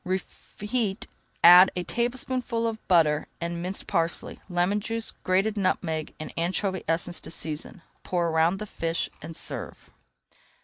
Reheat, 0.03 1.05
add 1.43 1.69
a 1.75 1.83
tablespoonful 1.83 2.65
of 2.65 2.87
butter, 2.87 3.27
and 3.39 3.61
minced 3.61 3.85
parsley, 3.85 4.39
lemon 4.49 4.79
juice, 4.79 5.11
grated 5.21 5.57
nutmeg, 5.57 6.15
and 6.19 6.33
anchovy 6.35 6.83
essence 6.87 7.21
to 7.21 7.29
season. 7.29 7.83
Pour 8.01 8.29
around 8.29 8.57
the 8.57 8.65
fish 8.65 9.11
and 9.21 9.35
serve. 9.37 9.91